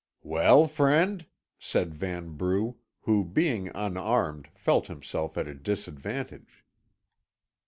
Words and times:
"Well, 0.23 0.67
friend?" 0.67 1.27
said 1.59 1.93
Vanbrugh, 1.93 2.73
who, 3.01 3.23
being 3.23 3.69
unarmed, 3.75 4.47
felt 4.55 4.87
himself 4.87 5.37
at 5.37 5.47
a 5.47 5.53
disadvantage. 5.53 6.65